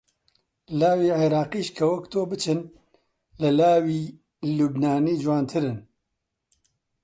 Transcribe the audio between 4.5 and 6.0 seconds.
لوبنانی جوانترن